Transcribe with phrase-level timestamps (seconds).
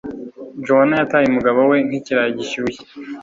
[0.65, 2.83] Joan yataye umugabo we nk'ikirayi gishyushye.